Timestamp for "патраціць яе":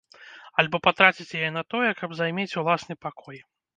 0.87-1.49